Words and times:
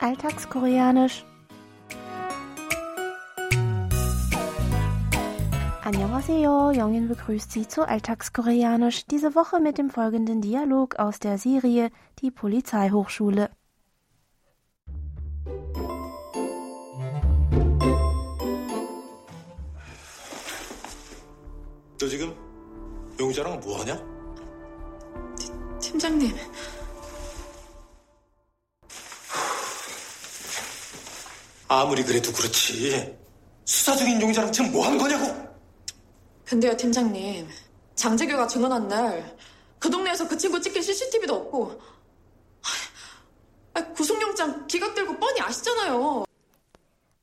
Alltagskoreanisch. 0.00 1.24
Annyeonghaseyo, 5.84 6.72
Jongin 6.72 7.08
begrüßt 7.08 7.52
Sie 7.52 7.68
zu 7.68 7.86
Alltagskoreanisch, 7.86 9.06
diese 9.06 9.34
Woche 9.34 9.60
mit 9.60 9.78
dem 9.78 9.90
folgenden 9.90 10.40
Dialog 10.40 10.96
aus 10.98 11.20
der 11.20 11.38
Serie 11.38 11.90
Die 12.20 12.30
Polizeihochschule. 12.30 13.50
너 21.98 22.08
지금 22.08 22.34
용자랑 23.18 23.60
뭐 23.60 23.80
하냐? 23.80 23.98
팀장님, 25.80 26.34
아무리 31.71 32.03
그래도 32.03 32.33
그렇지. 32.33 33.17
수사 33.63 33.95
중인 33.95 34.21
용자랑 34.21 34.51
지금 34.51 34.73
뭐 34.73 34.85
하는 34.85 34.97
거냐고? 34.97 35.25
근데요, 36.43 36.75
팀장님. 36.75 37.47
장재규가 37.95 38.45
증언한 38.47 38.89
날, 38.89 39.37
그 39.79 39.89
동네에서 39.89 40.27
그 40.27 40.37
친구 40.37 40.59
찍힌 40.59 40.81
CCTV도 40.81 41.33
없고, 41.33 41.81
아, 43.73 43.83
구속영장 43.93 44.67
기각되고 44.67 45.17
뻔히 45.17 45.39
아시잖아요. 45.39 46.25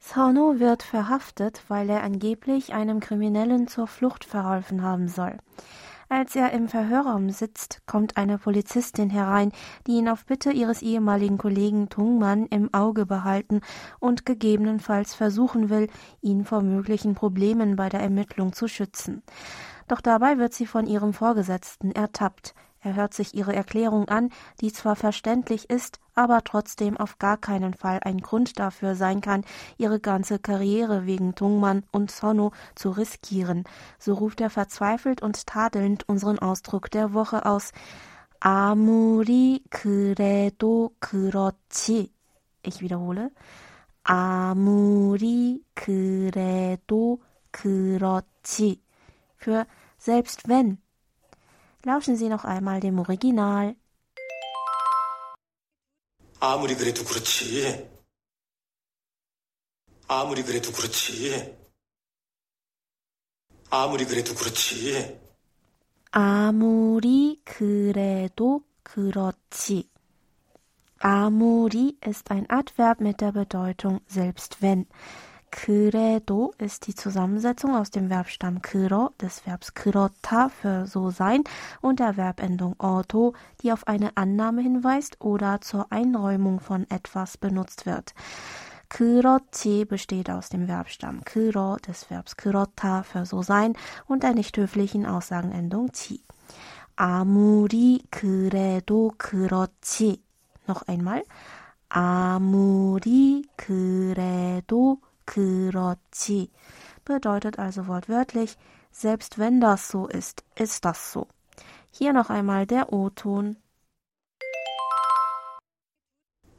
Sano 0.01 0.59
wird 0.59 0.83
verhaftet, 0.83 1.61
weil 1.69 1.91
er 1.91 2.03
angeblich 2.03 2.73
einem 2.73 3.01
Kriminellen 3.01 3.69
zur 3.69 3.87
Flucht 3.87 4.25
verholfen 4.25 4.81
haben 4.83 5.09
soll. 5.09 5.37
Als 6.11 6.35
er 6.35 6.53
im 6.53 6.69
Verhörraum 6.69 7.29
sitzt, 7.29 7.83
kommt 7.87 8.17
eine 8.17 8.39
Polizistin 8.39 9.11
herein, 9.11 9.53
die 9.87 9.93
ihn 9.93 10.09
auf 10.09 10.25
Bitte 10.25 10.51
ihres 10.51 10.81
ehemaligen 10.81 11.37
Kollegen 11.37 11.91
Tungmann 11.91 12.47
im 12.47 12.73
Auge 12.73 13.05
behalten 13.05 13.61
und 14.01 14.25
gegebenenfalls 14.25 15.15
versuchen 15.15 15.69
will, 15.69 15.89
ihn 16.23 16.47
vor 16.47 16.63
möglichen 16.63 17.15
Problemen 17.15 17.77
bei 17.77 17.91
der 17.91 18.01
Ermittlung 18.01 18.55
zu 18.55 18.69
schützen. 18.69 19.23
Doch 19.87 20.01
dabei 20.01 20.39
wird 20.39 20.55
sie 20.55 20.67
von 20.67 20.87
ihrem 20.87 21.13
Vorgesetzten 21.13 21.93
ertappt. 21.93 22.55
Er 22.82 22.96
hört 22.96 23.14
sich 23.14 23.34
ihre 23.34 23.56
Erklärung 23.56 24.10
an, 24.10 24.30
die 24.60 24.74
zwar 24.74 24.98
verständlich 24.98 25.70
ist, 25.70 26.00
aber 26.16 26.44
trotzdem 26.44 26.98
auf 26.98 27.18
gar 27.18 27.38
keinen 27.38 27.74
Fall 27.74 28.02
ein 28.04 28.18
Grund 28.20 28.60
dafür 28.60 28.96
sein 28.96 29.22
kann, 29.22 29.46
ihre 29.78 30.02
ganze 30.02 30.38
Karriere 30.38 31.06
wegen 31.06 31.34
Tungmann 31.34 31.84
und 31.92 32.12
Sono 32.12 32.52
zu 32.76 32.90
riskieren. 32.90 33.64
So 33.98 34.14
ruft 34.16 34.42
er 34.42 34.50
verzweifelt 34.50 35.22
und 35.22 35.48
tadelnd 35.48 36.08
unseren 36.10 36.40
Ausdruck 36.40 36.92
der 36.92 37.14
Woche 37.14 37.46
aus. 37.46 37.72
아무리 38.44 39.64
그래도 39.70 40.92
그렇지. 41.00 42.12
Ich 42.66 42.82
wiederhole. 42.82 43.32
아무리 44.04 45.64
그래도 45.74 47.22
그렇지. 47.52 48.82
Für 49.38 49.66
selbst 49.98 50.50
wenn 50.50 50.80
Lauschen 51.88 52.16
Sie 52.16 52.30
noch 52.30 52.46
einmal 52.46 52.80
dem 52.80 53.00
Original. 53.00 53.76
아무리 56.40 56.76
그래도 56.76 57.04
그렇지. 57.06 57.90
아무리 60.08 60.44
그래도 60.44 60.72
그렇지. 60.72 61.58
아무리 63.70 64.06
그래도 64.06 64.36
그렇지. 64.36 65.20
아무리 66.12 67.42
그래도 67.44 68.62
그렇지. 68.84 69.90
아무리 71.00 71.98
ist 72.06 72.32
ein 72.32 72.46
Adverb 72.50 73.02
mit 73.02 73.20
der 73.20 73.32
Bedeutung 73.34 74.02
selbst 74.08 74.62
wenn. 74.62 74.86
그래도 75.52 76.52
ist 76.58 76.88
die 76.88 76.96
Zusammensetzung 76.96 77.76
aus 77.76 77.92
dem 77.92 78.10
Verbstamm 78.10 78.62
그러, 78.64 79.12
des 79.22 79.46
Verbs 79.46 79.74
그렇다 79.76 80.50
für 80.50 80.88
so 80.88 81.12
sein 81.12 81.44
und 81.80 82.00
der 82.00 82.16
Verbendung 82.16 82.76
orto, 82.80 83.34
die 83.62 83.72
auf 83.72 83.88
eine 83.88 84.18
Annahme 84.18 84.64
hinweist 84.64 85.22
oder 85.22 85.62
zur 85.62 85.92
Einräumung 85.92 86.60
von 86.60 86.90
etwas 86.90 87.38
benutzt 87.38 87.86
wird. 87.86 88.16
그렇지 88.90 89.86
besteht 89.86 90.30
aus 90.30 90.50
dem 90.50 90.66
Verbstamm 90.66 91.22
그러, 91.24 91.78
des 91.78 92.10
Verbs 92.10 92.36
그렇다 92.36 93.04
für 93.04 93.26
so 93.26 93.44
sein 93.44 93.76
und 94.08 94.24
der 94.24 94.34
nicht 94.34 94.58
höflichen 94.58 95.06
Aussagenendung 95.06 95.94
지. 95.94 96.24
아무리 96.96 98.04
그래도 98.10 99.12
그렇지. 99.18 100.22
Noch 100.68 100.88
einmal. 100.88 101.24
아무리 101.90 103.46
그래도 103.56 105.00
그렇지 105.28 106.50
bedeutet 107.06 107.60
also 107.60 107.88
wortwörtlich, 107.88 108.58
selbst 108.92 109.38
wenn 109.38 109.60
das 109.60 109.88
so 109.88 110.08
ist, 110.08 110.44
ist 110.56 110.86
das 110.86 111.12
so. 111.12 111.28
Hier 111.92 112.14
noch 112.14 112.30
einmal 112.30 112.66
der 112.66 112.92
O-Ton. 112.92 113.58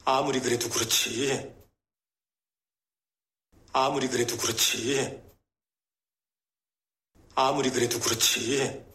아무리 0.06 0.41
그래도 0.41 0.69
그렇지. 0.69 1.54
아무리 3.72 4.09
그래도 4.09 4.37
그렇지. 4.37 5.22
아무리 7.34 7.70
그래도 7.70 7.98
그렇지. 7.98 8.88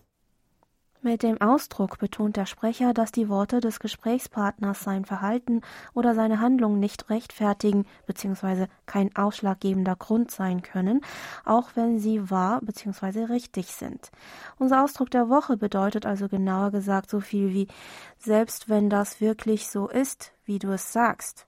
Mit 1.05 1.23
dem 1.23 1.39
Ausdruck 1.39 1.99
betont 1.99 2.39
der 2.39 2.47
Sprecher, 2.47 2.95
dass 2.95 3.13
die 3.13 3.29
Worte 3.29 3.61
des 3.61 3.79
Gesprächspartners 3.79 4.83
sein 4.83 5.05
Verhalten 5.05 5.61
oder 5.93 6.15
seine 6.15 6.41
Handlung 6.41 6.81
nicht 6.81 7.11
rechtfertigen 7.11 7.85
bzw. 8.07 8.69
kein 8.87 9.15
ausschlaggebender 9.15 9.97
Grund 9.97 10.31
sein 10.31 10.63
können, 10.63 11.03
auch 11.45 11.73
wenn 11.75 11.99
sie 11.99 12.31
wahr 12.31 12.63
bzw. 12.63 13.25
richtig 13.25 13.67
sind. 13.67 14.13
Unser 14.59 14.83
Ausdruck 14.83 15.11
der 15.11 15.29
Woche 15.29 15.59
bedeutet 15.59 16.07
also 16.07 16.27
genauer 16.27 16.71
gesagt 16.71 17.11
so 17.11 17.21
viel 17.21 17.53
wie 17.53 17.69
selbst 18.17 18.71
wenn 18.71 18.89
das 18.89 19.21
wirklich 19.21 19.69
so 19.69 19.91
ist, 19.91 20.33
wie 20.47 20.59
du 20.59 20.71
es 20.71 20.91
sagst. 20.95 21.47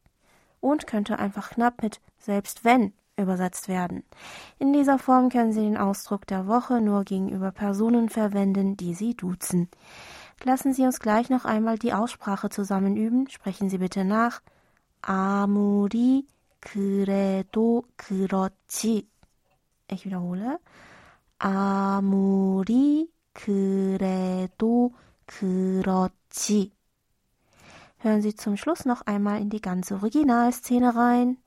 Und 0.60 0.86
könnte 0.86 1.18
einfach 1.18 1.48
knapp 1.48 1.82
mit 1.82 2.02
selbst 2.18 2.66
wenn 2.66 2.92
übersetzt 3.17 3.67
werden. 3.67 4.03
In 4.59 4.73
dieser 4.73 4.99
Form 4.99 5.29
können 5.29 5.53
Sie 5.53 5.61
den 5.61 5.77
Ausdruck 5.77 6.25
der 6.27 6.47
Woche 6.47 6.81
nur 6.81 7.03
gegenüber 7.03 7.51
Personen 7.51 8.09
verwenden, 8.09 8.77
die 8.77 8.93
Sie 8.93 9.15
duzen. 9.15 9.69
Lassen 10.43 10.73
Sie 10.73 10.83
uns 10.83 10.99
gleich 10.99 11.29
noch 11.29 11.45
einmal 11.45 11.77
die 11.77 11.93
Aussprache 11.93 12.49
zusammen 12.49 12.97
üben. 12.97 13.29
Sprechen 13.29 13.69
Sie 13.69 13.77
bitte 13.77 14.05
nach. 14.05 14.41
아무리 15.01 16.27
그래도 16.59 17.85
그렇지. 17.97 19.07
Ich 19.89 20.05
wiederhole. 20.05 20.59
아무리 21.39 23.09
그래도 23.33 24.93
그렇지. 25.25 26.71
Hören 27.97 28.21
Sie 28.21 28.35
zum 28.35 28.57
Schluss 28.57 28.85
noch 28.85 29.01
einmal 29.05 29.41
in 29.41 29.49
die 29.49 29.61
ganze 29.61 29.95
Originalszene 29.95 30.95
rein. 30.95 31.37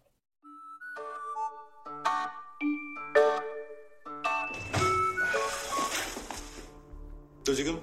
너 7.49 7.55
지금 7.55 7.81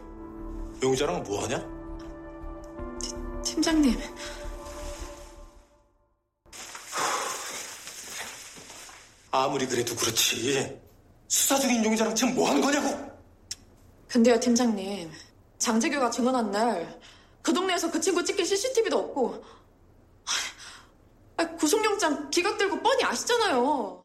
용자랑 0.80 1.24
뭐 1.24 1.42
하냐? 1.42 1.58
팀장님, 3.42 3.98
아무리 9.32 9.66
그래도 9.66 9.96
그렇지. 9.96 10.80
수사 11.26 11.58
중인 11.58 11.84
용자랑 11.84 12.14
지금 12.14 12.36
뭐 12.36 12.48
하는 12.48 12.60
거냐고? 12.62 13.10
근데요, 14.06 14.38
팀장님. 14.38 15.10
장재규가 15.58 16.10
증언한 16.10 16.52
날, 16.52 17.00
그 17.42 17.52
동네에서 17.52 17.90
그 17.90 18.00
친구 18.00 18.22
찍힌 18.22 18.44
CCTV도 18.44 18.96
없고, 18.96 19.44
아, 21.38 21.56
구속영장 21.56 22.30
기각되고 22.30 22.80
뻔히 22.80 23.02
아시잖아요. 23.02 24.04